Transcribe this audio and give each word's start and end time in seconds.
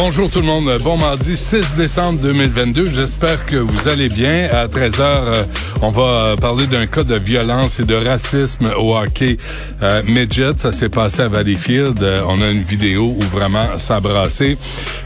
Bonjour 0.00 0.30
tout 0.30 0.38
le 0.38 0.46
monde. 0.46 0.70
Bon 0.84 0.96
mardi 0.96 1.36
6 1.36 1.74
décembre 1.74 2.20
2022. 2.20 2.86
J'espère 2.86 3.44
que 3.44 3.56
vous 3.56 3.88
allez 3.88 4.08
bien. 4.08 4.48
À 4.52 4.68
13h, 4.68 5.00
euh, 5.00 5.44
on 5.82 5.90
va 5.90 6.02
euh, 6.02 6.36
parler 6.36 6.68
d'un 6.68 6.86
cas 6.86 7.02
de 7.02 7.16
violence 7.16 7.80
et 7.80 7.84
de 7.84 7.96
racisme 7.96 8.70
au 8.78 8.96
hockey 8.96 9.38
euh, 9.82 10.04
midget. 10.06 10.52
Ça 10.56 10.70
s'est 10.70 10.88
passé 10.88 11.22
à 11.22 11.28
Valleyfield. 11.28 12.00
Euh, 12.00 12.22
on 12.28 12.40
a 12.40 12.48
une 12.48 12.62
vidéo 12.62 13.16
où 13.18 13.22
vraiment 13.22 13.66
ça. 13.78 14.00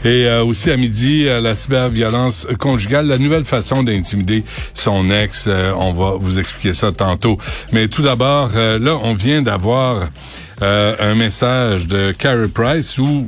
Et 0.05 0.29
aussi 0.45 0.69
à 0.69 0.77
midi, 0.77 1.25
la 1.25 1.55
cyberviolence 1.55 2.45
conjugale, 2.59 3.07
la 3.07 3.17
nouvelle 3.17 3.45
façon 3.45 3.81
d'intimider 3.81 4.43
son 4.75 5.09
ex. 5.09 5.49
On 5.75 5.91
va 5.93 6.17
vous 6.19 6.37
expliquer 6.37 6.75
ça 6.75 6.91
tantôt. 6.91 7.39
Mais 7.71 7.87
tout 7.87 8.03
d'abord, 8.03 8.51
là, 8.53 8.99
on 9.01 9.15
vient 9.15 9.41
d'avoir 9.41 10.09
un 10.61 11.15
message 11.15 11.87
de 11.87 12.11
Carey 12.11 12.47
Price 12.47 12.99
où 12.99 13.27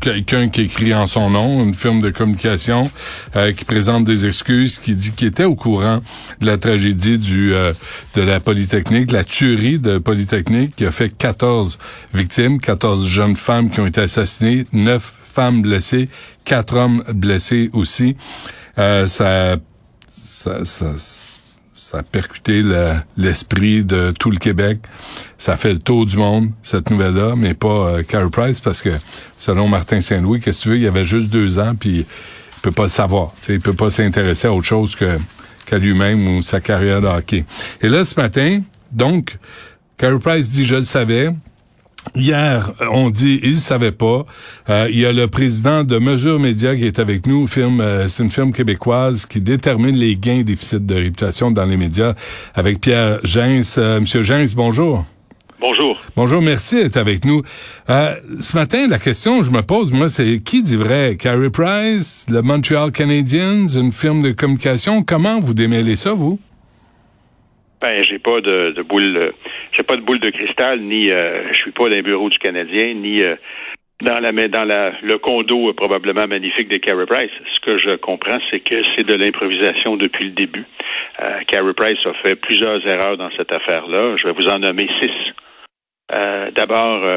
quelqu'un 0.00 0.48
qui 0.48 0.62
écrit 0.62 0.94
en 0.94 1.06
son 1.06 1.30
nom, 1.30 1.62
une 1.62 1.74
firme 1.74 2.00
de 2.00 2.10
communication 2.10 2.90
euh, 3.36 3.52
qui 3.52 3.64
présente 3.64 4.04
des 4.04 4.26
excuses, 4.26 4.78
qui 4.78 4.94
dit 4.94 5.12
qu'il 5.12 5.28
était 5.28 5.44
au 5.44 5.54
courant 5.54 6.00
de 6.40 6.46
la 6.46 6.58
tragédie 6.58 7.18
du 7.18 7.52
euh, 7.52 7.72
de 8.14 8.22
la 8.22 8.40
Polytechnique, 8.40 9.12
la 9.12 9.24
tuerie 9.24 9.78
de 9.78 9.98
Polytechnique 9.98 10.76
qui 10.76 10.86
a 10.86 10.90
fait 10.90 11.10
14 11.10 11.78
victimes, 12.14 12.60
14 12.60 13.06
jeunes 13.06 13.36
femmes 13.36 13.70
qui 13.70 13.80
ont 13.80 13.86
été 13.86 14.00
assassinées, 14.00 14.66
9 14.72 15.02
femmes 15.22 15.62
blessées, 15.62 16.08
4 16.44 16.76
hommes 16.76 17.04
blessés 17.12 17.70
aussi. 17.72 18.16
Euh, 18.78 19.06
ça, 19.06 19.56
ça, 20.08 20.64
ça, 20.64 20.94
ça 21.80 21.98
a 21.98 22.02
percuté 22.02 22.60
le- 22.60 22.92
l'esprit 23.16 23.82
de 23.84 24.10
tout 24.18 24.30
le 24.30 24.36
Québec. 24.36 24.80
Ça 25.38 25.56
fait 25.56 25.72
le 25.72 25.78
tour 25.78 26.04
du 26.04 26.18
monde, 26.18 26.50
cette 26.62 26.90
nouvelle-là, 26.90 27.36
mais 27.36 27.54
pas 27.54 28.02
euh, 28.08 28.28
Price, 28.30 28.60
parce 28.60 28.82
que 28.82 28.90
selon 29.38 29.66
Martin 29.66 30.02
Saint-Louis, 30.02 30.40
qu'est-ce 30.40 30.58
que 30.58 30.62
tu 30.64 30.68
veux, 30.68 30.78
il 30.78 30.86
avait 30.86 31.04
juste 31.04 31.28
deux 31.30 31.58
ans, 31.58 31.74
puis 31.74 32.00
il 32.00 32.06
peut 32.60 32.70
pas 32.70 32.82
le 32.82 32.88
savoir. 32.90 33.32
Tu 33.40 33.46
sais, 33.46 33.54
il 33.54 33.60
peut 33.60 33.72
pas 33.72 33.88
s'intéresser 33.88 34.46
à 34.48 34.52
autre 34.52 34.66
chose 34.66 34.94
que 34.94 35.16
qu'à 35.64 35.78
lui-même 35.78 36.28
ou 36.28 36.42
sa 36.42 36.60
carrière 36.60 37.00
de 37.00 37.06
hockey. 37.06 37.44
Et 37.80 37.88
là, 37.88 38.04
ce 38.04 38.18
matin, 38.20 38.60
donc, 38.92 39.38
Carey 39.96 40.18
Price 40.18 40.50
dit, 40.50 40.64
je 40.64 40.76
le 40.76 40.82
savais, 40.82 41.30
Hier, 42.14 42.72
on 42.90 43.10
dit 43.10 43.40
il 43.42 43.58
savait 43.58 43.92
pas. 43.92 44.24
Euh, 44.68 44.88
il 44.90 44.98
y 44.98 45.06
a 45.06 45.12
le 45.12 45.26
président 45.26 45.84
de 45.84 45.98
Mesure 45.98 46.40
Média 46.40 46.74
qui 46.74 46.84
est 46.84 46.98
avec 46.98 47.26
nous. 47.26 47.46
Firme, 47.46 47.80
euh, 47.80 48.08
c'est 48.08 48.22
une 48.22 48.30
firme 48.30 48.52
québécoise 48.52 49.26
qui 49.26 49.40
détermine 49.40 49.96
les 49.96 50.16
gains 50.16 50.42
déficit 50.42 50.84
de 50.84 50.94
réputation 50.94 51.50
dans 51.50 51.64
les 51.64 51.76
médias. 51.76 52.14
Avec 52.54 52.80
Pierre 52.80 53.20
Gens. 53.22 53.60
Euh, 53.78 54.00
Monsieur 54.00 54.22
Gens, 54.22 54.44
bonjour. 54.56 55.04
Bonjour. 55.60 56.00
Bonjour, 56.16 56.40
merci 56.40 56.76
d'être 56.76 56.96
avec 56.96 57.26
nous. 57.26 57.42
Euh, 57.90 58.14
ce 58.40 58.56
matin, 58.56 58.86
la 58.88 58.98
question 58.98 59.40
que 59.40 59.44
je 59.44 59.50
me 59.50 59.60
pose, 59.60 59.92
moi, 59.92 60.08
c'est 60.08 60.40
qui 60.40 60.62
dit 60.62 60.76
vrai? 60.76 61.16
Carey 61.18 61.50
Price, 61.50 62.24
le 62.30 62.40
Montreal 62.40 62.90
Canadiens, 62.92 63.66
une 63.68 63.92
firme 63.92 64.22
de 64.22 64.32
communication? 64.32 65.02
Comment 65.02 65.38
vous 65.38 65.52
démêlez 65.52 65.96
ça, 65.96 66.14
vous? 66.14 66.40
Ben, 67.80 68.02
j'ai 68.02 68.18
pas 68.18 68.40
de, 68.40 68.72
de 68.72 68.82
boule, 68.82 69.32
j'ai 69.72 69.82
pas 69.82 69.96
de 69.96 70.02
boule 70.02 70.20
de 70.20 70.30
cristal, 70.30 70.80
ni 70.80 71.10
euh, 71.10 71.48
je 71.52 71.56
suis 71.56 71.70
pas 71.70 71.84
dans 71.84 71.94
les 71.96 72.02
bureaux 72.02 72.28
du 72.28 72.38
Canadien, 72.38 72.94
ni 72.94 73.22
euh, 73.22 73.36
dans 74.02 74.18
la 74.20 74.32
dans 74.48 74.64
la 74.64 74.92
le 75.02 75.18
condo 75.18 75.70
euh, 75.70 75.72
probablement 75.72 76.26
magnifique 76.26 76.68
de 76.68 76.76
Carey 76.76 77.06
Price. 77.06 77.30
Ce 77.54 77.60
que 77.60 77.78
je 77.78 77.96
comprends, 77.96 78.38
c'est 78.50 78.60
que 78.60 78.82
c'est 78.94 79.04
de 79.04 79.14
l'improvisation 79.14 79.96
depuis 79.96 80.26
le 80.26 80.32
début. 80.32 80.66
Euh, 81.24 81.40
Carey 81.46 81.72
Price 81.74 82.04
a 82.04 82.12
fait 82.22 82.36
plusieurs 82.36 82.86
erreurs 82.86 83.16
dans 83.16 83.30
cette 83.36 83.52
affaire-là. 83.52 84.16
Je 84.18 84.26
vais 84.26 84.32
vous 84.32 84.48
en 84.48 84.58
nommer 84.58 84.88
six. 85.00 85.12
Euh, 86.12 86.50
D'abord, 86.50 87.08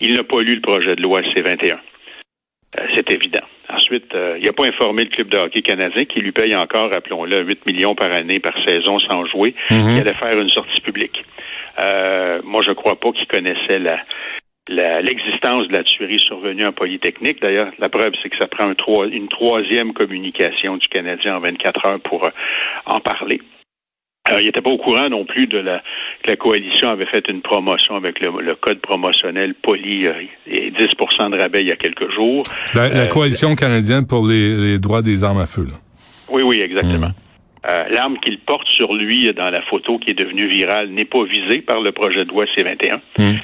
il 0.00 0.14
n'a 0.14 0.24
pas 0.24 0.40
lu 0.40 0.54
le 0.54 0.60
projet 0.60 0.94
de 0.94 1.02
loi 1.02 1.22
C21. 1.22 1.78
Euh, 2.78 2.86
c'est 2.94 3.10
évident. 3.10 3.46
Ensuite, 3.76 4.14
euh, 4.14 4.38
il 4.38 4.46
n'a 4.46 4.52
pas 4.52 4.66
informé 4.66 5.04
le 5.04 5.10
club 5.10 5.28
de 5.28 5.38
hockey 5.38 5.62
canadien 5.62 6.04
qui 6.04 6.20
lui 6.20 6.32
paye 6.32 6.56
encore, 6.56 6.90
rappelons-le, 6.90 7.44
8 7.44 7.66
millions 7.66 7.94
par 7.94 8.12
année 8.12 8.40
par 8.40 8.54
saison 8.66 8.98
sans 8.98 9.26
jouer. 9.26 9.54
Il 9.70 10.00
allait 10.00 10.14
faire 10.14 10.38
une 10.40 10.48
sortie 10.48 10.80
publique. 10.80 11.24
Euh, 11.80 12.40
moi, 12.44 12.62
je 12.62 12.70
ne 12.70 12.74
crois 12.74 12.98
pas 12.98 13.12
qu'il 13.12 13.26
connaissait 13.26 13.78
la 13.78 13.98
l'existence 14.68 15.68
de 15.68 15.72
la 15.72 15.84
tuerie 15.84 16.18
survenue 16.18 16.66
en 16.66 16.72
Polytechnique. 16.72 17.40
D'ailleurs, 17.40 17.70
la 17.78 17.88
preuve, 17.88 18.12
c'est 18.20 18.28
que 18.28 18.36
ça 18.36 18.48
prend 18.48 18.64
un 18.64 19.08
une 19.10 19.28
troisième 19.28 19.92
communication 19.92 20.76
du 20.76 20.88
Canadien 20.88 21.36
en 21.36 21.40
24 21.40 21.86
heures 21.86 22.00
pour 22.00 22.24
euh, 22.24 22.30
en 22.86 23.00
parler. 23.00 23.40
Il 24.38 24.46
n'était 24.46 24.60
pas 24.60 24.70
au 24.70 24.78
courant 24.78 25.08
non 25.08 25.24
plus 25.24 25.46
de 25.46 25.58
la 25.58 25.82
que 26.22 26.30
la 26.30 26.36
coalition 26.36 26.88
avait 26.90 27.06
fait 27.06 27.28
une 27.28 27.42
promotion 27.42 27.94
avec 27.96 28.20
le, 28.20 28.30
le 28.42 28.54
code 28.56 28.80
promotionnel 28.80 29.54
poli 29.54 30.06
euh, 30.06 30.12
et 30.46 30.70
10 30.70 30.76
de 30.78 31.40
rabais 31.40 31.60
il 31.62 31.68
y 31.68 31.72
a 31.72 31.76
quelques 31.76 32.10
jours. 32.12 32.42
La, 32.74 32.88
la 32.88 32.94
Euh, 33.02 33.06
coalition 33.06 33.54
canadienne 33.54 34.06
pour 34.06 34.26
les, 34.26 34.56
les 34.56 34.78
droits 34.78 35.02
des 35.02 35.22
armes 35.24 35.40
à 35.40 35.46
feu. 35.46 35.64
Là. 35.68 35.74
Oui, 36.28 36.42
oui, 36.44 36.60
exactement. 36.60 37.10
Euh, 37.68 37.84
L'arme 37.90 38.18
qu'il 38.18 38.38
porte 38.38 38.66
sur 38.68 38.94
lui 38.94 39.32
dans 39.34 39.50
la 39.50 39.62
photo 39.62 39.98
qui 39.98 40.10
est 40.10 40.14
devenue 40.14 40.46
virale 40.48 40.88
n'est 40.90 41.04
pas 41.04 41.24
visée 41.24 41.60
par 41.62 41.80
le 41.80 41.92
projet 41.92 42.24
de 42.24 42.30
loi 42.30 42.44
C21. 42.56 43.00
Mm. 43.18 43.36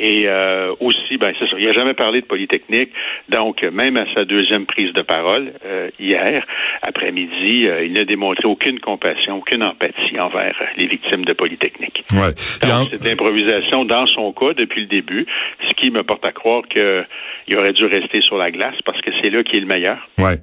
Et 0.00 0.24
euh, 0.26 0.72
aussi, 1.08 1.18
ben 1.18 1.32
c'est 1.38 1.46
ça, 1.46 1.56
il 1.58 1.66
n'a 1.66 1.72
jamais 1.72 1.94
parlé 1.94 2.20
de 2.20 2.26
Polytechnique. 2.26 2.90
Donc, 3.28 3.62
même 3.72 3.96
à 3.96 4.04
sa 4.14 4.24
deuxième 4.24 4.66
prise 4.66 4.92
de 4.92 5.02
parole 5.02 5.52
euh, 5.64 5.90
hier 5.98 6.44
après-midi, 6.82 7.68
euh, 7.68 7.84
il 7.84 7.92
n'a 7.92 8.04
démontré 8.04 8.44
aucune 8.46 8.80
compassion, 8.80 9.38
aucune 9.38 9.62
empathie 9.62 10.18
envers 10.20 10.54
les 10.76 10.86
victimes 10.86 11.24
de 11.24 11.32
Polytechnique. 11.32 12.04
Ouais. 12.12 12.34
Donc, 12.68 12.88
c'est 12.92 13.02
de 13.02 13.08
l'improvisation 13.08 13.84
dans 13.84 14.06
son 14.06 14.32
cas 14.32 14.52
depuis 14.56 14.82
le 14.82 14.86
début, 14.86 15.26
ce 15.68 15.74
qui 15.74 15.90
me 15.90 16.02
porte 16.02 16.26
à 16.26 16.32
croire 16.32 16.62
qu'il 16.68 17.56
aurait 17.56 17.72
dû 17.72 17.84
rester 17.86 18.20
sur 18.20 18.36
la 18.36 18.50
glace 18.50 18.76
parce 18.84 19.00
que 19.00 19.10
c'est 19.22 19.30
là 19.30 19.42
qu'il 19.42 19.56
est 19.56 19.60
le 19.60 19.66
meilleur. 19.66 19.98
Ouais. 20.18 20.38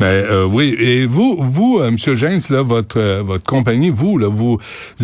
Mais 0.00 0.06
euh, 0.06 0.46
oui, 0.46 0.74
et 0.78 1.04
vous, 1.04 1.36
vous, 1.38 1.78
euh, 1.78 1.90
Monsieur 1.90 2.14
James, 2.14 2.38
là, 2.48 2.62
votre 2.62 2.98
euh, 2.98 3.22
votre 3.22 3.44
compagnie, 3.44 3.90
vous, 3.90 4.16
là, 4.16 4.26
vous 4.30 4.56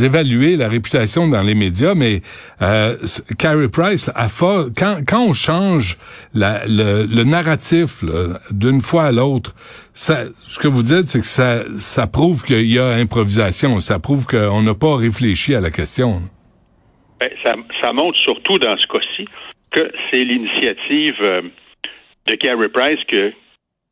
évaluez 0.02 0.56
la 0.56 0.68
réputation 0.68 1.28
dans 1.28 1.42
les 1.42 1.54
médias, 1.54 1.94
mais 1.94 2.22
euh, 2.62 2.96
c- 3.04 3.22
Carey 3.38 3.68
Price, 3.68 4.10
à 4.14 4.28
for- 4.28 4.68
quand 4.74 4.93
quand 5.06 5.24
on 5.28 5.32
change 5.32 5.98
le, 6.34 7.24
narratif 7.24 8.04
d'une 8.50 8.80
fois 8.80 9.04
à 9.04 9.12
l'autre, 9.12 9.54
ce 9.92 10.58
que 10.58 10.68
vous 10.68 10.82
dites, 10.82 11.06
c'est 11.06 11.20
que 11.20 11.78
ça 11.78 12.06
prouve 12.06 12.44
qu'il 12.44 12.66
y 12.66 12.78
a 12.78 12.88
improvisation, 12.88 13.80
ça 13.80 13.98
prouve 13.98 14.26
qu'on 14.26 14.62
n'a 14.62 14.74
pas 14.74 14.96
réfléchi 14.96 15.54
à 15.54 15.60
la 15.60 15.70
question. 15.70 16.20
Ben, 17.20 17.30
ça, 17.80 17.92
montre 17.92 18.18
surtout 18.18 18.58
dans 18.58 18.76
ce 18.76 18.86
cas-ci 18.86 19.26
que 19.70 19.90
c'est 20.10 20.24
l'initiative 20.24 21.14
euh, 21.22 21.42
de 22.26 22.34
Carey 22.34 22.68
Price 22.68 22.98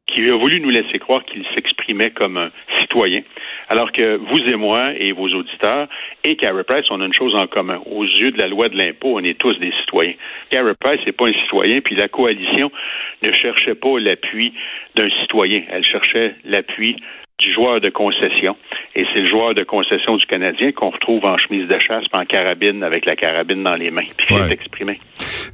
qui 0.06 0.28
a 0.28 0.36
voulu 0.36 0.60
nous 0.60 0.70
laisser 0.70 0.98
croire 0.98 1.24
qu'il 1.24 1.44
s'exprimait 1.54 2.10
comme 2.10 2.36
un 2.36 2.50
citoyen, 2.80 3.22
alors 3.72 3.90
que 3.90 4.16
vous 4.16 4.52
et 4.52 4.56
moi 4.56 4.90
et 4.98 5.12
vos 5.12 5.28
auditeurs 5.28 5.88
et 6.24 6.36
Carey 6.36 6.62
Price, 6.64 6.84
on 6.90 7.00
a 7.00 7.06
une 7.06 7.14
chose 7.14 7.34
en 7.34 7.46
commun. 7.46 7.80
Aux 7.86 8.04
yeux 8.04 8.30
de 8.30 8.38
la 8.38 8.46
loi 8.46 8.68
de 8.68 8.76
l'impôt, 8.76 9.16
on 9.16 9.24
est 9.24 9.38
tous 9.38 9.58
des 9.60 9.72
citoyens. 9.80 10.12
Carey 10.50 10.74
Price 10.78 11.00
n'est 11.06 11.12
pas 11.12 11.28
un 11.28 11.32
citoyen, 11.32 11.80
puis 11.80 11.94
la 11.94 12.08
coalition 12.08 12.70
ne 13.22 13.32
cherchait 13.32 13.74
pas 13.74 13.98
l'appui 13.98 14.52
d'un 14.94 15.08
citoyen, 15.22 15.62
elle 15.70 15.84
cherchait 15.84 16.34
l'appui 16.44 16.96
du 17.42 17.52
joueur 17.52 17.80
de 17.80 17.88
concession. 17.90 18.56
Et 18.94 19.04
c'est 19.12 19.20
le 19.22 19.26
joueur 19.26 19.54
de 19.54 19.62
concession 19.62 20.16
du 20.16 20.26
Canadien 20.26 20.72
qu'on 20.72 20.90
retrouve 20.90 21.24
en 21.24 21.36
chemise 21.38 21.66
de 21.68 21.78
chasse, 21.78 22.04
en 22.12 22.24
carabine, 22.24 22.82
avec 22.82 23.06
la 23.06 23.16
carabine 23.16 23.62
dans 23.62 23.74
les 23.76 23.90
mains, 23.90 24.02
puis 24.16 24.26
qui 24.26 24.34
Ouais. 24.34 24.48
s'est 24.48 24.52
exprimé. 24.54 25.00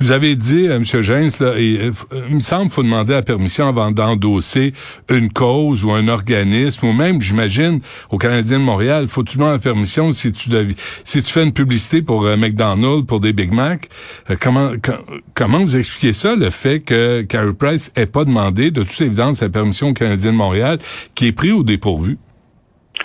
Vous 0.01 0.13
avez 0.13 0.35
dit, 0.37 0.67
euh, 0.69 0.77
M. 0.77 0.85
James, 0.85 1.31
là, 1.41 1.53
et, 1.59 1.79
euh, 1.81 1.91
euh, 2.13 2.21
il 2.29 2.35
me 2.37 2.41
semble 2.41 2.65
qu'il 2.65 2.73
faut 2.73 2.83
demander 2.83 3.13
la 3.13 3.23
permission 3.23 3.69
avant 3.69 3.91
d'endosser 3.91 4.73
une 5.09 5.31
cause 5.33 5.85
ou 5.85 5.93
un 5.93 6.09
organisme, 6.09 6.87
ou 6.87 6.93
même, 6.93 7.21
j'imagine, 7.21 7.81
au 8.11 8.19
Canadien 8.19 8.59
de 8.59 8.65
Montréal, 8.65 9.07
faut 9.09 9.23
tu 9.23 9.37
demander 9.39 9.55
la 9.55 9.59
permission 9.59 10.13
si 10.13 10.33
tu 10.33 10.51
devi- 10.51 10.77
si 11.05 11.23
tu 11.23 11.33
fais 11.33 11.45
une 11.45 11.53
publicité 11.53 12.03
pour 12.03 12.25
euh, 12.27 12.37
McDonald's, 12.37 13.07
pour 13.07 13.21
des 13.21 13.33
Big 13.33 13.53
Mac. 13.53 13.89
euh, 14.31 14.37
comment 14.41 14.71
com- 14.83 15.21
comment 15.35 15.59
vous 15.61 15.77
expliquez 15.77 16.13
ça, 16.13 16.35
le 16.35 16.51
fait 16.51 16.81
que 16.81 17.23
Carey 17.23 17.53
Price 17.59 17.93
ait 17.97 18.07
pas 18.07 18.25
demandé, 18.25 18.71
de 18.71 18.83
toute 18.83 19.01
évidence, 19.01 19.41
la 19.43 19.49
permission 19.49 19.89
au 19.89 19.93
Canadien 19.95 20.33
de 20.33 20.37
Montréal, 20.37 20.79
qui 21.15 21.27
est 21.29 21.33
pris 21.33 21.53
au 21.53 21.63
dépourvu? 21.79 22.17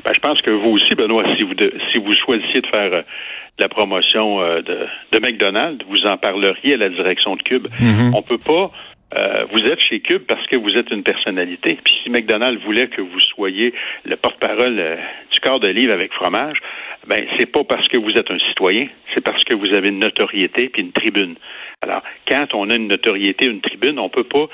Ben, 0.04 0.12
je 0.14 0.20
pense 0.20 0.42
que 0.42 0.52
vous 0.52 0.72
aussi, 0.72 0.96
Benoît, 0.96 1.24
si 1.38 1.44
vous, 1.44 1.54
de- 1.54 1.74
si 1.92 2.00
vous 2.00 2.14
choisissiez 2.26 2.62
de 2.62 2.68
faire 2.68 2.94
euh, 2.94 3.02
la 3.60 3.70
promotion 3.70 4.42
euh, 4.42 4.62
de, 4.62 4.78
de 5.12 5.20
McDonald's, 5.20 5.86
vous 5.88 6.06
en 6.08 6.18
parleriez 6.18 6.74
à 6.74 6.78
la 6.78 6.90
direction 6.90 7.36
de 7.36 7.44
Cube. 7.44 7.68
On 8.14 8.22
peut 8.24 8.40
pas 8.40 8.72
Euh, 9.16 9.46
vous 9.54 9.64
êtes 9.72 9.80
chez 9.80 10.00
Cube 10.00 10.24
parce 10.28 10.44
que 10.48 10.56
vous 10.58 10.74
êtes 10.80 10.90
une 10.90 11.04
personnalité. 11.04 11.78
Puis 11.84 11.94
si 12.02 12.10
McDonald's 12.10 12.60
voulait 12.66 12.88
que 12.88 13.00
vous 13.02 13.20
soyez 13.20 13.72
le 14.06 14.16
porte-parole 14.16 14.76
du 15.32 15.40
corps 15.40 15.60
de 15.60 15.68
livre 15.70 15.94
avec 15.94 16.12
fromage, 16.14 16.58
ben 17.06 17.22
c'est 17.38 17.46
pas 17.46 17.64
parce 17.64 17.88
que 17.92 18.00
vous 18.00 18.14
êtes 18.18 18.32
un 18.32 18.40
citoyen, 18.40 18.88
c'est 19.14 19.22
parce 19.22 19.44
que 19.44 19.54
vous 19.56 19.72
avez 19.78 19.90
une 19.90 20.00
notoriété 20.00 20.68
puis 20.70 20.82
une 20.82 20.94
tribune. 20.94 21.36
Alors, 21.84 22.02
quand 22.28 22.48
on 22.56 22.72
a 22.72 22.76
une 22.76 22.88
notoriété, 22.88 23.46
une 23.46 23.62
tribune, 23.62 24.00
on 24.00 24.10
peut 24.10 24.24
pas 24.38 24.48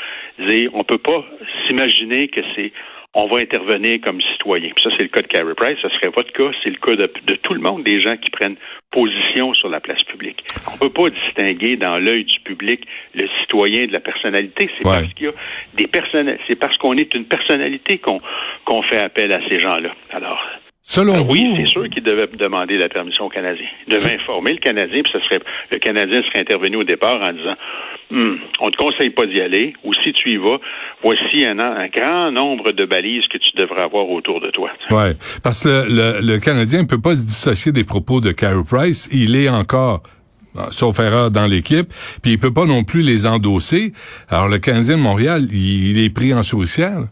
dire, 0.50 0.71
on 0.74 0.83
peut 0.83 1.04
pas 1.12 1.24
s'imaginer 1.63 2.27
que 2.27 2.42
c'est 2.54 2.74
on 3.16 3.28
va 3.28 3.40
intervenir 3.40 4.00
comme 4.02 4.22
citoyen. 4.22 4.70
Puis 4.76 4.84
ça, 4.84 4.90
c'est 4.96 5.04
le 5.04 5.10
cas 5.10 5.22
de 5.22 5.28
Carey 5.28 5.54
Price. 5.56 5.78
Ce 5.82 5.90
serait 5.90 6.12
votre 6.16 6.32
cas. 6.32 6.52
C'est 6.64 6.70
le 6.70 6.78
cas 6.78 6.96
de, 6.96 7.36
tout 7.36 7.54
le 7.54 7.60
monde, 7.60 7.84
des 7.84 8.02
gens 8.02 8.16
qui 8.18 8.30
prennent 8.30 8.56
position 8.92 9.54
sur 9.54 9.70
la 9.70 9.80
place 9.80 10.04
publique. 10.04 10.44
On 10.68 10.74
ne 10.74 10.80
peut 10.80 10.90
pas 10.90 11.10
distinguer 11.10 11.76
dans 11.76 11.96
l'œil 11.96 12.26
du 12.26 12.40
public 12.42 12.86
le 13.16 13.28
citoyen 13.42 13.86
de 13.86 13.94
la 13.94 14.00
personnalité. 14.00 14.70
C'est 14.78 14.84
parce 14.84 15.14
qu'il 15.14 15.28
y 15.28 15.30
a 15.30 15.34
des 15.76 15.88
personnes, 15.88 16.38
c'est 16.48 16.56
parce 16.56 16.78
qu'on 16.78 16.94
est 16.98 17.14
une 17.14 17.26
personnalité 17.26 17.98
qu'on 17.98 18.22
qu'on 18.66 18.82
fait 18.84 19.00
appel 19.00 19.34
à 19.34 19.40
ces 19.48 19.60
gens-là. 19.60 19.96
Alors, 20.12 20.40
Selon 20.90 21.18
euh, 21.18 21.24
oui, 21.30 21.54
c'est 21.56 21.68
sûr 21.68 21.88
qu'il 21.88 22.02
devait 22.02 22.26
demander 22.34 22.76
la 22.76 22.90
permission 22.90 23.26
au 23.26 23.30
Canadien. 23.30 23.68
Il 23.88 23.94
devait 23.94 24.16
informer 24.16 24.54
le 24.54 24.58
Canadien, 24.58 25.04
puis 25.04 25.12
ce 25.14 25.20
serait 25.20 25.40
le 25.72 25.78
Canadien 25.78 26.24
serait 26.24 26.40
intervenu 26.40 26.78
au 26.78 26.84
départ 26.84 27.22
en 27.22 27.32
disant 27.32 27.54
hum, 28.10 28.40
on 28.60 28.66
ne 28.66 28.72
te 28.72 28.78
conseille 28.78 29.12
pas 29.12 29.28
d'y 29.28 29.40
aller, 29.40 29.76
ou 29.84 29.94
si 29.94 30.12
tu 30.14 30.32
y 30.32 30.38
vas, 30.38 30.58
voici 31.04 31.46
un, 31.46 31.60
un, 31.60 31.88
grand 31.90 32.32
nombre 32.32 32.72
de 32.72 32.86
balises 32.86 33.28
que 33.28 33.38
tu 33.38 33.52
devrais 33.56 33.84
avoir 33.84 34.10
autour 34.10 34.42
de 34.42 34.50
toi. 34.50 34.72
Ouais, 34.90 35.14
parce 35.44 35.62
que 35.62 35.86
le, 35.88 36.26
le, 36.26 36.40
Canadien 36.40 36.82
ne 36.82 36.88
peut 36.88 37.00
pas 37.00 37.16
se 37.16 37.24
dissocier 37.24 37.72
des 37.72 37.84
propos 37.84 38.20
de 38.20 38.32
Carey 38.32 38.64
Price. 38.68 39.10
Il 39.14 39.36
est 39.36 39.48
encore 39.48 40.02
sauf 40.72 40.98
erreur 40.98 41.30
dans 41.30 41.46
l'équipe, 41.46 41.90
puis 42.24 42.32
il 42.32 42.40
peut 42.40 42.52
pas 42.52 42.66
non 42.66 42.84
plus 42.84 43.04
les 43.04 43.28
endosser. 43.28 43.94
Alors 44.28 44.48
le 44.48 44.58
Canadien 44.58 44.98
de 44.98 45.04
Montréal, 45.04 45.44
il, 45.52 45.92
il 45.92 46.04
est 46.04 46.10
pris 46.10 46.34
en 46.34 46.42
souricière. 46.42 47.04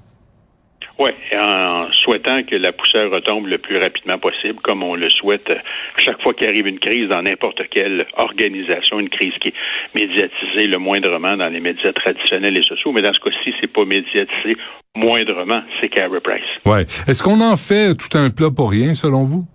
Oui, 0.99 1.11
en 1.39 1.66
souhaitant 2.07 2.43
que 2.43 2.55
la 2.55 2.71
poussière 2.71 3.09
retombe 3.11 3.47
le 3.47 3.57
plus 3.57 3.77
rapidement 3.77 4.17
possible, 4.17 4.59
comme 4.63 4.83
on 4.83 4.95
le 4.95 5.09
souhaite 5.09 5.51
chaque 5.97 6.21
fois 6.21 6.33
qu'il 6.33 6.47
arrive 6.47 6.67
une 6.67 6.79
crise 6.79 7.09
dans 7.09 7.21
n'importe 7.21 7.61
quelle 7.69 8.05
organisation, 8.15 8.99
une 8.99 9.09
crise 9.09 9.33
qui 9.41 9.49
est 9.49 9.53
médiatisée 9.93 10.67
le 10.67 10.77
moindrement 10.77 11.35
dans 11.35 11.49
les 11.49 11.59
médias 11.59 11.91
traditionnels 11.91 12.57
et 12.57 12.63
sociaux, 12.63 12.91
mais 12.93 13.01
dans 13.01 13.13
ce 13.13 13.19
cas-ci, 13.19 13.53
c'est 13.59 13.71
pas 13.71 13.85
médiatisé 13.85 14.57
moindrement, 14.95 15.61
c'est 15.81 15.89
Carey 15.89 16.19
Price. 16.23 16.41
Ouais. 16.65 16.83
Est-ce 17.07 17.21
qu'on 17.21 17.41
en 17.41 17.57
fait 17.57 17.95
tout 17.95 18.17
un 18.17 18.29
plat 18.29 18.49
pour 18.55 18.71
rien, 18.71 18.93
selon 18.93 19.23
vous? 19.23 19.45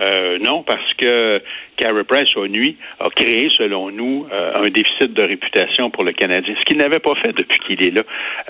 Euh, 0.00 0.38
non, 0.38 0.62
parce 0.62 0.94
que 0.94 1.42
Carey 1.76 2.04
Price 2.04 2.30
a 2.36 2.46
nuit, 2.46 2.76
a 3.00 3.08
créé, 3.10 3.48
selon 3.56 3.90
nous, 3.90 4.26
euh, 4.32 4.52
un 4.56 4.68
déficit 4.68 5.12
de 5.12 5.22
réputation 5.22 5.90
pour 5.90 6.04
le 6.04 6.12
Canadien, 6.12 6.54
ce 6.58 6.64
qu'il 6.64 6.78
n'avait 6.78 7.00
pas 7.00 7.14
fait 7.16 7.32
depuis 7.32 7.58
qu'il 7.60 7.82
est 7.82 7.90
là. 7.90 8.02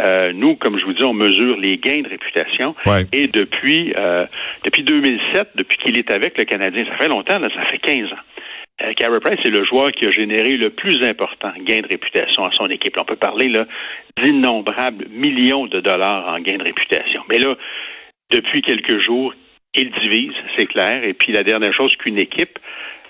Euh, 0.02 0.32
nous, 0.34 0.56
comme 0.56 0.78
je 0.78 0.84
vous 0.84 0.92
dis, 0.92 1.04
on 1.04 1.14
mesure 1.14 1.56
les 1.58 1.78
gains 1.78 2.02
de 2.02 2.08
réputation. 2.08 2.74
Et 3.12 3.28
depuis 3.28 3.94
depuis 4.64 4.82
2007, 4.82 5.50
depuis 5.54 5.78
qu'il 5.78 5.96
est 5.96 6.10
avec 6.12 6.38
le 6.38 6.44
Canadien, 6.44 6.84
ça 6.86 6.96
fait 6.96 7.08
longtemps, 7.08 7.38
là, 7.38 7.48
ça 7.54 7.64
fait 7.66 7.78
15 7.78 8.12
ans. 8.12 8.92
Carey 8.96 9.18
Price 9.20 9.40
est 9.44 9.50
le 9.50 9.64
joueur 9.64 9.90
qui 9.90 10.06
a 10.06 10.10
généré 10.10 10.56
le 10.56 10.70
plus 10.70 11.02
important 11.02 11.50
gain 11.64 11.80
de 11.80 11.88
réputation 11.88 12.44
à 12.44 12.50
son 12.52 12.68
équipe. 12.70 12.96
On 13.00 13.04
peut 13.04 13.16
parler 13.16 13.52
d'innombrables 14.16 15.06
millions 15.10 15.66
de 15.66 15.80
dollars 15.80 16.28
en 16.28 16.38
gain 16.38 16.58
de 16.58 16.62
réputation. 16.62 17.22
Mais 17.28 17.38
là, 17.38 17.56
depuis 18.30 18.62
quelques 18.62 19.00
jours, 19.00 19.34
il 19.74 19.90
divise, 20.02 20.32
c'est 20.56 20.66
clair. 20.66 21.04
Et 21.04 21.14
puis 21.14 21.32
la 21.32 21.42
dernière 21.42 21.72
chose 21.74 21.94
qu'une 21.96 22.18
équipe, 22.18 22.58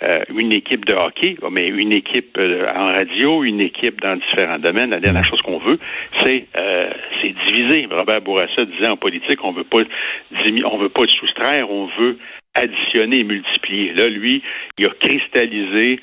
euh, 0.06 0.20
une 0.28 0.52
équipe 0.52 0.84
de 0.84 0.94
hockey, 0.94 1.37
mais 1.50 1.66
une 1.66 1.93
équipe 1.93 2.37
euh, 2.38 2.66
en 2.75 2.87
radio, 2.87 3.43
une 3.44 3.60
équipe 3.60 4.00
dans 4.00 4.16
différents 4.16 4.58
domaines, 4.58 4.90
la 4.90 5.00
dernière 5.00 5.25
chose 5.25 5.43
qu'on 5.43 5.58
veut, 5.58 5.78
c'est 6.22 6.46
euh, 6.60 6.90
c'est 7.20 7.34
diviser. 7.46 7.88
Robert 7.90 8.20
Bourassa 8.20 8.64
disait 8.64 8.88
en 8.88 8.96
politique, 8.96 9.43
on 9.43 9.52
veut 9.52 9.64
pas 9.64 9.81
on 10.64 10.78
veut 10.78 10.88
pas 10.88 11.06
soustraire, 11.06 11.70
on 11.70 11.88
veut 11.99 12.19
additionner 12.55 13.19
et 13.19 13.25
multiplier. 13.25 13.93
Là, 13.94 14.08
lui, 14.08 14.43
il 14.78 14.87
a 14.87 14.90
cristallisé 14.90 16.00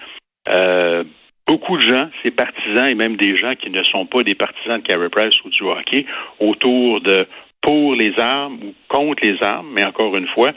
beaucoup 1.47 1.77
de 1.77 1.81
gens, 1.81 2.09
ses 2.23 2.31
partisans 2.31 2.87
et 2.87 2.95
même 2.95 3.17
des 3.17 3.35
gens 3.35 3.55
qui 3.55 3.69
ne 3.69 3.83
sont 3.83 4.05
pas 4.05 4.23
des 4.23 4.35
partisans 4.35 4.81
de 4.81 4.85
Carey 4.85 5.09
Price 5.09 5.35
ou 5.43 5.49
du 5.49 5.63
hockey, 5.63 6.05
autour 6.39 7.01
de 7.01 7.27
pour 7.65 7.95
les 7.95 8.13
armes 8.19 8.59
ou 8.63 8.73
contre 8.87 9.25
les 9.25 9.41
armes, 9.41 9.71
mais 9.73 9.83
encore 9.83 10.15
une 10.15 10.27
fois, 10.27 10.51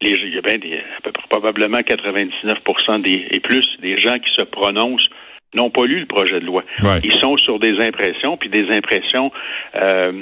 les, 0.00 0.12
il 0.12 0.34
y 0.34 0.38
a 0.38 0.40
bien 0.40 0.56
des, 0.56 0.78
à 0.78 1.00
peu 1.02 1.12
près, 1.12 1.24
probablement 1.28 1.82
99 1.82 2.58
des, 3.02 3.26
et 3.30 3.40
plus 3.40 3.68
des 3.82 4.00
gens 4.00 4.18
qui 4.18 4.30
se 4.34 4.42
prononcent 4.42 5.08
n'ont 5.54 5.70
pas 5.70 5.84
lu 5.84 6.00
le 6.00 6.06
projet 6.06 6.40
de 6.40 6.46
loi. 6.46 6.64
Ils 7.04 7.12
sont 7.20 7.36
sur 7.36 7.58
des 7.58 7.78
impressions, 7.80 8.36
puis 8.38 8.48
des 8.48 8.70
impressions 8.70 9.30
euh, 9.74 10.12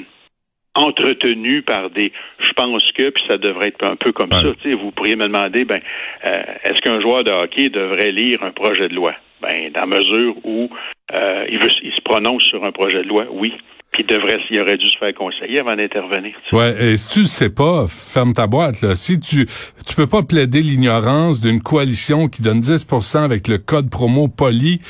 entretenues 0.75 1.61
par 1.61 1.89
des 1.89 2.11
je 2.39 2.51
pense 2.51 2.91
que, 2.91 3.09
puis 3.09 3.23
ça 3.29 3.37
devrait 3.37 3.69
être 3.69 3.85
un 3.85 3.95
peu 3.95 4.11
comme 4.11 4.31
ça. 4.31 4.43
Vous 4.77 4.91
pourriez 4.91 5.15
me 5.15 5.27
demander, 5.27 5.63
ben, 5.63 5.79
euh, 6.25 6.43
est-ce 6.65 6.81
qu'un 6.81 6.99
joueur 6.99 7.23
de 7.23 7.31
hockey 7.31 7.69
devrait 7.69 8.11
lire 8.11 8.43
un 8.43 8.51
projet 8.51 8.89
de 8.89 8.95
loi? 8.95 9.13
Ben, 9.41 9.71
dans 9.73 9.87
mesure 9.87 10.35
où 10.43 10.69
euh, 11.13 11.45
il, 11.49 11.59
veut, 11.59 11.69
il 11.81 11.93
se 11.93 12.01
prononce 12.01 12.43
sur 12.43 12.63
un 12.65 12.71
projet 12.71 13.03
de 13.03 13.07
loi, 13.07 13.25
oui. 13.31 13.53
Puis 13.95 14.03
devrait, 14.03 14.39
il 14.49 14.59
aurait 14.59 14.75
dû 14.75 14.89
se 14.89 14.97
faire 14.97 15.13
conseiller 15.13 15.61
avant 15.61 15.73
d'intervenir. 15.73 16.35
Ouais, 16.51 16.75
et 16.83 16.97
si 16.97 17.07
tu 17.07 17.19
le 17.21 17.27
sais 17.27 17.49
pas, 17.49 17.85
ferme 17.87 18.33
ta 18.33 18.45
boîte 18.45 18.81
là. 18.81 18.93
Si 18.93 19.21
tu 19.21 19.47
tu 19.85 19.95
peux 19.95 20.05
pas 20.05 20.21
plaider 20.21 20.61
l'ignorance 20.61 21.39
d'une 21.39 21.61
coalition 21.61 22.27
qui 22.27 22.41
donne 22.41 22.59
10% 22.59 23.19
avec 23.19 23.47
le 23.47 23.57
code 23.57 23.89
promo 23.89 24.27
poli 24.27 24.81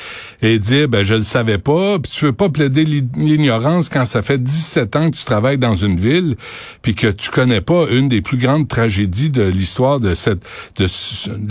et 0.42 0.58
dire 0.58 0.88
ben 0.88 1.04
je 1.04 1.14
le 1.14 1.20
savais 1.20 1.58
pas, 1.58 2.00
puis 2.00 2.10
tu 2.10 2.20
peux 2.22 2.32
pas 2.32 2.48
plaider 2.48 2.84
l'ignorance 2.84 3.88
quand 3.88 4.06
ça 4.06 4.22
fait 4.22 4.42
17 4.42 4.96
ans 4.96 5.10
que 5.12 5.16
tu 5.16 5.24
travailles 5.24 5.58
dans 5.58 5.76
une 5.76 6.00
ville 6.00 6.34
puis 6.82 6.96
que 6.96 7.06
tu 7.06 7.30
connais 7.30 7.60
pas 7.60 7.86
une 7.88 8.08
des 8.08 8.22
plus 8.22 8.38
grandes 8.38 8.66
tragédies 8.66 9.30
de 9.30 9.44
l'histoire 9.44 10.00
de 10.00 10.14
cette 10.14 10.44
de, 10.78 10.86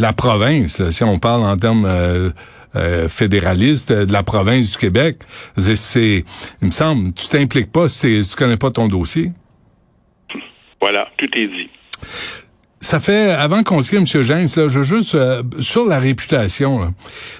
la 0.01 0.11
province, 0.11 0.89
si 0.89 1.03
on 1.05 1.19
parle 1.19 1.43
en 1.43 1.55
termes 1.55 1.85
euh, 1.85 2.31
euh, 2.75 3.07
fédéraliste 3.07 3.91
de 3.91 4.11
la 4.11 4.23
province 4.23 4.71
du 4.71 4.77
Québec. 4.77 5.17
C'est, 5.57 6.25
il 6.61 6.65
me 6.65 6.71
semble, 6.71 7.13
tu 7.13 7.27
t'impliques 7.27 7.71
pas 7.71 7.87
tu 7.87 8.35
connais 8.37 8.57
pas 8.57 8.71
ton 8.71 8.87
dossier? 8.87 9.31
Voilà, 10.81 11.07
tout 11.17 11.29
est 11.35 11.47
dit. 11.47 11.69
Ça 12.85 12.99
fait, 12.99 13.31
avant 13.31 13.63
qu'on 13.63 13.81
se 13.81 13.95
M. 13.95 14.05
James, 14.05 14.47
là, 14.57 14.67
je 14.67 14.83
juste, 14.83 15.15
euh, 15.15 15.41
sur 15.59 15.87
la 15.87 15.97
réputation, 15.97 16.93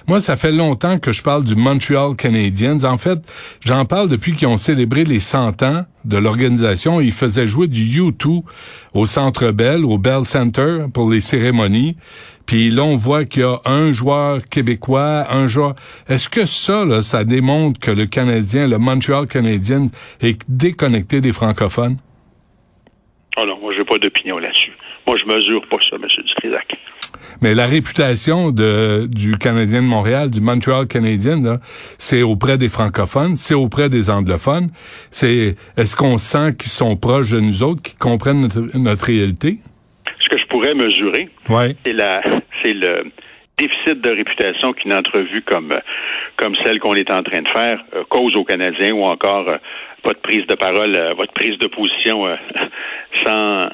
moi, 0.08 0.18
ça 0.18 0.36
fait 0.36 0.50
longtemps 0.50 0.98
que 0.98 1.12
je 1.12 1.22
parle 1.22 1.44
du 1.44 1.54
Montreal 1.54 2.16
Canadiens. 2.16 2.82
En 2.82 2.98
fait, 2.98 3.20
j'en 3.64 3.84
parle 3.84 4.08
depuis 4.08 4.32
qu'ils 4.32 4.48
ont 4.48 4.56
célébré 4.56 5.04
les 5.04 5.20
100 5.20 5.62
ans 5.62 5.84
de 6.04 6.16
l'organisation. 6.16 7.00
Ils 7.00 7.12
faisaient 7.12 7.46
jouer 7.46 7.68
du 7.68 7.84
U2 7.84 8.42
au 8.92 9.06
Centre 9.06 9.52
Bell, 9.52 9.84
au 9.84 9.98
Bell 9.98 10.24
Center 10.24 10.86
pour 10.92 11.08
les 11.08 11.20
cérémonies. 11.20 11.96
Puis 12.44 12.70
là, 12.70 12.82
on 12.82 12.96
voit 12.96 13.24
qu'il 13.24 13.42
y 13.42 13.44
a 13.44 13.60
un 13.66 13.92
joueur 13.92 14.48
québécois, 14.48 15.26
un 15.30 15.46
joueur. 15.46 15.76
Est-ce 16.08 16.28
que 16.28 16.44
ça, 16.44 16.84
là, 16.84 17.02
ça 17.02 17.22
démontre 17.22 17.78
que 17.78 17.92
le 17.92 18.06
Canadien, 18.06 18.66
le 18.66 18.78
Montreal 18.78 19.28
Canadien, 19.28 19.86
est 20.20 20.40
déconnecté 20.48 21.20
des 21.20 21.32
francophones? 21.32 21.98
Oh 23.38 23.44
non, 23.46 23.60
moi, 23.60 23.72
j'ai 23.76 23.84
pas 23.84 23.98
d'opinion 23.98 24.38
là-dessus. 24.38 24.72
Je 25.26 25.34
mesure 25.34 25.66
pas 25.68 25.78
ça, 25.88 25.96
M. 25.96 26.06
Dutrisac. 26.06 26.76
Mais 27.42 27.54
la 27.54 27.66
réputation 27.66 28.50
de, 28.50 29.06
du 29.06 29.36
Canadien 29.36 29.82
de 29.82 29.86
Montréal, 29.86 30.30
du 30.30 30.40
Montreal 30.40 30.86
Canadien, 30.86 31.58
c'est 31.98 32.22
auprès 32.22 32.56
des 32.56 32.68
francophones, 32.68 33.36
c'est 33.36 33.54
auprès 33.54 33.88
des 33.88 34.08
anglophones. 34.08 34.68
C'est 35.10 35.56
est-ce 35.76 35.96
qu'on 35.96 36.18
sent 36.18 36.54
qu'ils 36.58 36.70
sont 36.70 36.96
proches 36.96 37.30
de 37.30 37.40
nous 37.40 37.62
autres, 37.62 37.82
qu'ils 37.82 37.98
comprennent 37.98 38.42
notre, 38.42 38.78
notre 38.78 39.04
réalité? 39.06 39.58
ce 40.26 40.28
que 40.28 40.38
je 40.38 40.46
pourrais 40.46 40.74
mesurer, 40.74 41.28
c'est 41.84 41.92
la 41.92 42.20
c'est 42.62 42.72
le 42.72 43.04
déficit 43.58 44.00
de 44.00 44.10
réputation 44.10 44.72
qu'une 44.72 44.92
entrevue 44.92 45.42
comme 45.42 45.72
comme 46.36 46.54
celle 46.64 46.80
qu'on 46.80 46.94
est 46.94 47.10
en 47.10 47.22
train 47.22 47.42
de 47.42 47.48
faire 47.48 47.82
euh, 47.94 48.04
cause 48.08 48.34
aux 48.36 48.44
Canadiens 48.44 48.92
ou 48.92 49.04
encore 49.04 49.48
euh, 49.48 49.58
votre 50.04 50.20
prise 50.20 50.46
de 50.46 50.54
parole, 50.54 50.94
euh, 50.94 51.10
votre 51.16 51.32
prise 51.32 51.56
de 51.58 51.68
position 51.68 52.26
sans 53.24 53.68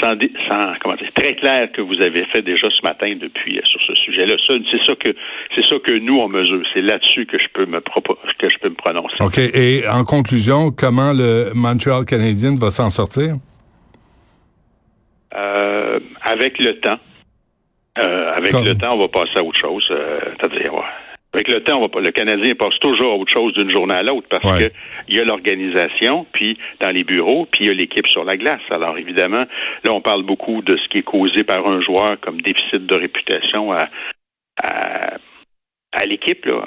sans, 0.00 0.14
sans, 0.48 0.74
comment 0.80 0.96
dire, 0.96 1.12
très 1.14 1.34
clair 1.36 1.70
que 1.72 1.80
vous 1.80 2.00
avez 2.00 2.24
fait 2.26 2.42
déjà 2.42 2.68
ce 2.70 2.82
matin 2.82 3.14
depuis 3.20 3.60
sur 3.64 3.80
ce 3.86 3.94
sujet-là. 3.94 4.34
c'est 4.46 4.84
ça 4.84 4.94
que 4.96 5.14
c'est 5.54 5.64
ça 5.66 5.76
que 5.78 5.98
nous 6.00 6.14
on 6.14 6.28
mesure. 6.28 6.62
C'est 6.72 6.82
là-dessus 6.82 7.26
que 7.26 7.38
je 7.38 7.46
peux 7.52 7.66
me 7.66 7.80
que 8.38 8.48
je 8.48 8.58
peux 8.58 8.70
me 8.70 8.74
prononcer. 8.74 9.16
Ok. 9.20 9.38
Et 9.38 9.88
en 9.88 10.04
conclusion, 10.04 10.70
comment 10.70 11.12
le 11.12 11.52
Montreal 11.54 12.04
Canadien 12.04 12.54
va 12.56 12.70
s'en 12.70 12.90
sortir? 12.90 13.36
Euh, 15.36 15.98
avec 16.22 16.58
le 16.58 16.78
temps, 16.80 16.98
euh, 17.98 18.32
avec 18.34 18.52
le 18.52 18.76
temps, 18.76 18.94
on 18.94 18.98
va 18.98 19.08
passer 19.08 19.38
à 19.38 19.42
autre 19.42 19.58
chose. 19.58 19.86
Euh, 19.90 20.20
c'est-à-dire, 20.40 20.72
avec 21.34 21.48
le 21.48 21.62
temps, 21.62 21.78
on 21.78 21.88
va, 21.88 22.00
le 22.00 22.10
Canadien 22.12 22.54
passe 22.54 22.78
toujours 22.80 23.12
à 23.12 23.16
autre 23.16 23.32
chose 23.32 23.52
d'une 23.54 23.70
journée 23.70 23.94
à 23.94 24.02
l'autre 24.02 24.26
parce 24.30 24.58
que 24.58 24.70
il 25.08 25.16
y 25.16 25.20
a 25.20 25.24
l'organisation, 25.24 26.26
puis 26.32 26.58
dans 26.80 26.90
les 26.90 27.04
bureaux, 27.04 27.46
puis 27.50 27.64
il 27.64 27.66
y 27.66 27.70
a 27.70 27.74
l'équipe 27.74 28.06
sur 28.06 28.24
la 28.24 28.36
glace. 28.36 28.62
Alors 28.70 28.96
évidemment, 28.96 29.44
là, 29.84 29.92
on 29.92 30.00
parle 30.00 30.22
beaucoup 30.22 30.62
de 30.62 30.76
ce 30.76 30.88
qui 30.88 30.98
est 30.98 31.02
causé 31.02 31.44
par 31.44 31.66
un 31.66 31.80
joueur 31.80 32.18
comme 32.20 32.40
déficit 32.40 32.86
de 32.86 32.94
réputation 32.94 33.72
à, 33.72 33.88
à, 34.62 35.16
à 35.92 36.06
l'équipe. 36.06 36.46
Là 36.46 36.62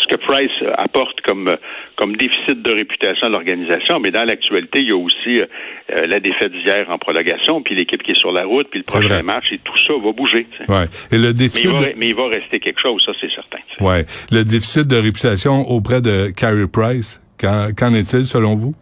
ce 0.00 0.06
que 0.06 0.16
Price 0.16 0.50
apporte 0.76 1.20
comme 1.22 1.56
comme 1.96 2.16
déficit 2.16 2.62
de 2.62 2.72
réputation 2.72 3.26
à 3.26 3.30
l'organisation, 3.30 4.00
mais 4.00 4.10
dans 4.10 4.24
l'actualité, 4.24 4.80
il 4.80 4.88
y 4.88 4.92
a 4.92 4.96
aussi 4.96 5.40
euh, 5.40 6.06
la 6.06 6.20
défaite 6.20 6.52
d'hier 6.52 6.86
en 6.90 6.98
prolongation, 6.98 7.62
puis 7.62 7.74
l'équipe 7.74 8.02
qui 8.02 8.12
est 8.12 8.18
sur 8.18 8.32
la 8.32 8.44
route, 8.44 8.68
puis 8.70 8.80
le 8.80 8.84
prochain 8.84 9.22
match, 9.22 9.52
et 9.52 9.58
tout 9.58 9.78
ça 9.78 9.94
va 10.02 10.12
bouger. 10.12 10.46
Ouais. 10.68 10.86
Et 11.10 11.18
le 11.18 11.32
déficit 11.32 11.70
mais, 11.96 12.08
il 12.08 12.14
va, 12.14 12.28
rester 12.28 12.60
quelque 12.60 12.80
chose, 12.80 13.02
ça 13.04 13.12
c'est 13.20 13.30
certain. 13.30 13.58
Ouais. 13.80 14.04
Le 14.30 14.44
déficit 14.44 14.86
de 14.86 14.96
réputation 14.96 15.68
auprès 15.68 16.00
de 16.00 16.30
Carey 16.36 16.66
Price, 16.72 17.20
qu'en 17.38 17.94
est-il 17.94 18.24
selon 18.24 18.54
vous? 18.54 18.74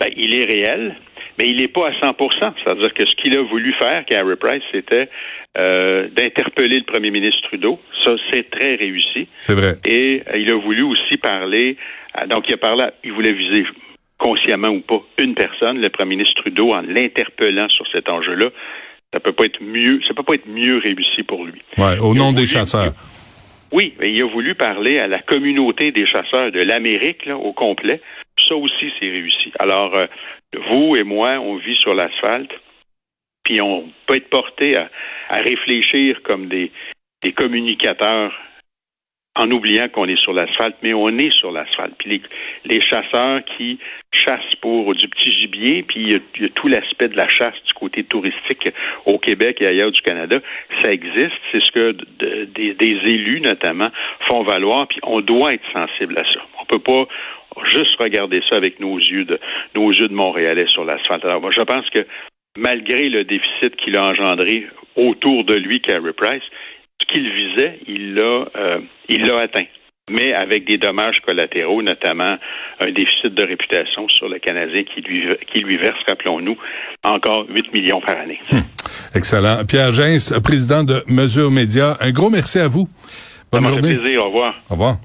Ben, 0.00 0.08
il 0.16 0.34
est 0.34 0.44
réel 0.44 0.96
mais 1.38 1.48
il 1.48 1.56
n'est 1.56 1.68
pas 1.68 1.88
à 1.88 1.92
100% 1.92 2.52
C'est-à-dire 2.62 2.94
que 2.94 3.06
ce 3.06 3.14
qu'il 3.16 3.36
a 3.36 3.42
voulu 3.42 3.72
faire, 3.74 4.04
Carey 4.04 4.36
Price, 4.36 4.62
c'était 4.70 5.08
euh, 5.58 6.08
d'interpeller 6.08 6.78
le 6.78 6.84
premier 6.84 7.10
ministre 7.10 7.42
Trudeau. 7.48 7.78
Ça, 8.02 8.12
c'est 8.30 8.50
très 8.50 8.74
réussi. 8.74 9.28
C'est 9.38 9.54
vrai. 9.54 9.74
Et 9.84 10.22
euh, 10.28 10.38
il 10.38 10.50
a 10.50 10.56
voulu 10.56 10.82
aussi 10.82 11.16
parler, 11.18 11.76
donc 12.28 12.48
il 12.48 12.54
a 12.54 12.56
parlé, 12.56 12.86
il 13.04 13.12
voulait 13.12 13.34
viser 13.34 13.66
consciemment 14.18 14.68
ou 14.68 14.80
pas 14.80 15.02
une 15.18 15.34
personne, 15.34 15.80
le 15.80 15.90
premier 15.90 16.16
ministre 16.16 16.40
Trudeau, 16.42 16.72
en 16.72 16.82
l'interpellant 16.82 17.68
sur 17.68 17.86
cet 17.92 18.08
enjeu-là. 18.08 18.46
Ça 19.12 19.20
peut 19.20 19.32
pas 19.32 19.44
être 19.44 19.62
mieux, 19.62 20.00
ça 20.08 20.14
peut 20.14 20.22
pas 20.22 20.34
être 20.34 20.48
mieux 20.48 20.78
réussi 20.78 21.22
pour 21.22 21.44
lui. 21.44 21.60
Ouais, 21.76 21.98
au 21.98 22.14
nom 22.14 22.32
des 22.32 22.46
chasseurs. 22.46 22.94
Oui, 23.72 23.94
mais 23.98 24.10
il 24.10 24.22
a 24.22 24.26
voulu 24.26 24.54
parler 24.54 24.98
à 24.98 25.06
la 25.06 25.18
communauté 25.18 25.90
des 25.92 26.06
chasseurs 26.06 26.52
de 26.52 26.60
l'Amérique 26.60 27.28
au 27.28 27.52
complet. 27.52 28.00
Ça 28.48 28.54
aussi, 28.54 28.92
c'est 28.98 29.08
réussi. 29.08 29.52
Alors, 29.58 29.94
euh, 29.96 30.06
vous 30.70 30.94
et 30.96 31.02
moi, 31.02 31.32
on 31.40 31.56
vit 31.56 31.76
sur 31.76 31.94
l'asphalte, 31.94 32.50
puis 33.44 33.60
on 33.60 33.88
peut 34.06 34.16
être 34.16 34.30
porté 34.30 34.76
à, 34.76 34.88
réfléchir 35.30 36.22
comme 36.22 36.46
des, 36.48 36.70
communicateurs 37.36 38.32
en 39.34 39.50
oubliant 39.50 39.88
qu'on 39.88 40.06
est 40.08 40.20
sur 40.20 40.34
l'asphalte, 40.34 40.76
mais 40.82 40.92
on 40.92 41.08
est 41.16 41.32
sur 41.32 41.50
l'asphalte. 41.50 41.94
Puis 41.98 42.20
les, 42.66 42.80
chasseurs 42.82 43.40
qui 43.56 43.78
chassent 44.12 44.56
pour 44.60 44.94
du 44.94 45.08
petit 45.08 45.32
gibier, 45.32 45.82
puis 45.84 46.02
il 46.02 46.12
y 46.12 46.14
a, 46.16 46.48
tout 46.54 46.68
l'aspect 46.68 47.08
de 47.08 47.16
la 47.16 47.28
chasse 47.28 47.54
du 47.66 47.72
côté 47.72 48.04
touristique 48.04 48.68
au 49.06 49.18
Québec 49.18 49.58
et 49.60 49.68
ailleurs 49.68 49.90
du 49.90 50.02
Canada, 50.02 50.38
ça 50.82 50.92
existe. 50.92 51.40
C'est 51.50 51.64
ce 51.64 51.72
que 51.72 51.96
des, 52.18 52.74
des, 52.74 53.10
élus 53.10 53.40
notamment 53.40 53.88
font 54.28 54.42
valoir, 54.42 54.86
puis 54.88 54.98
on 55.02 55.22
doit 55.22 55.54
être 55.54 55.72
sensible 55.72 56.18
à 56.18 56.24
ça. 56.24 56.40
On 56.60 56.66
peut 56.66 56.78
pas, 56.78 57.06
juste 57.64 57.96
regarder 57.98 58.42
ça 58.48 58.56
avec 58.56 58.80
nos 58.80 58.96
yeux 58.98 59.24
de 59.24 59.38
nos 59.74 59.90
yeux 59.90 60.08
de 60.08 60.14
Montréalais 60.14 60.66
sur 60.68 60.84
l'asphalte. 60.84 61.24
Alors 61.24 61.40
moi, 61.40 61.50
je 61.50 61.60
pense 61.62 61.88
que 61.90 62.06
malgré 62.56 63.08
le 63.08 63.24
déficit 63.24 63.76
qu'il 63.76 63.96
a 63.96 64.04
engendré 64.04 64.66
autour 64.96 65.44
de 65.44 65.54
lui, 65.54 65.80
Carey 65.80 66.12
Price, 66.16 66.42
ce 67.00 67.06
qu'il 67.06 67.30
visait, 67.30 67.80
il 67.88 68.14
l'a 68.14 68.48
euh, 68.56 68.80
il 69.08 69.22
l'a 69.22 69.40
atteint 69.40 69.66
mais 70.10 70.32
avec 70.32 70.66
des 70.66 70.78
dommages 70.78 71.20
collatéraux, 71.26 71.82
notamment 71.82 72.36
un 72.80 72.90
déficit 72.90 73.34
de 73.34 73.44
réputation 73.44 74.08
sur 74.08 74.28
le 74.28 74.38
Canadien 74.38 74.82
qui 74.82 75.00
lui, 75.00 75.24
qui 75.52 75.60
lui 75.60 75.76
verse, 75.76 75.98
rappelons-nous, 76.06 76.56
encore 77.04 77.46
8 77.48 77.72
millions 77.72 78.00
par 78.00 78.18
année. 78.18 78.40
Hum. 78.52 78.62
Excellent. 79.14 79.64
Pierre 79.64 79.92
Gens, 79.92 80.16
président 80.42 80.82
de 80.82 81.02
Mesure 81.06 81.50
Média, 81.50 81.96
un 82.00 82.10
gros 82.10 82.30
merci 82.30 82.58
à 82.58 82.68
vous. 82.68 82.88
Bonne 83.50 83.64
journée. 83.64 83.96
plaisir. 83.96 84.22
Au 84.22 84.26
revoir. 84.26 84.54
Au 84.70 84.74
revoir. 84.74 84.96